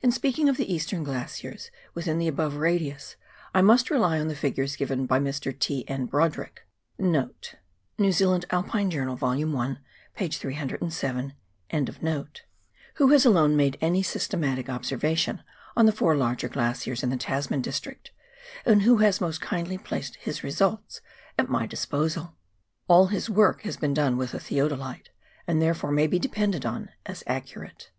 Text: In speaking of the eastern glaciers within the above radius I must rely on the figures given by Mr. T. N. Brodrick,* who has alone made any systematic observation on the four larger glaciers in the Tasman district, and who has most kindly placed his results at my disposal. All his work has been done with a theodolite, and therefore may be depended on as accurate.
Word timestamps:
In 0.00 0.12
speaking 0.12 0.48
of 0.48 0.56
the 0.56 0.72
eastern 0.72 1.04
glaciers 1.04 1.70
within 1.92 2.18
the 2.18 2.26
above 2.26 2.54
radius 2.54 3.16
I 3.52 3.60
must 3.60 3.90
rely 3.90 4.18
on 4.18 4.28
the 4.28 4.34
figures 4.34 4.76
given 4.76 5.04
by 5.04 5.18
Mr. 5.20 5.52
T. 5.52 5.86
N. 5.86 6.06
Brodrick,* 6.06 6.64
who 6.96 7.10
has 8.08 8.20
alone 13.26 13.56
made 13.56 13.76
any 13.82 14.02
systematic 14.02 14.68
observation 14.70 15.42
on 15.76 15.84
the 15.84 15.92
four 15.92 16.16
larger 16.16 16.48
glaciers 16.48 17.02
in 17.02 17.10
the 17.10 17.16
Tasman 17.18 17.60
district, 17.60 18.10
and 18.64 18.82
who 18.84 18.96
has 18.96 19.20
most 19.20 19.42
kindly 19.42 19.76
placed 19.76 20.16
his 20.16 20.42
results 20.42 21.02
at 21.38 21.50
my 21.50 21.66
disposal. 21.66 22.34
All 22.88 23.08
his 23.08 23.28
work 23.28 23.60
has 23.64 23.76
been 23.76 23.92
done 23.92 24.16
with 24.16 24.32
a 24.32 24.40
theodolite, 24.40 25.10
and 25.46 25.60
therefore 25.60 25.92
may 25.92 26.06
be 26.06 26.18
depended 26.18 26.64
on 26.64 26.88
as 27.04 27.22
accurate. 27.26 27.90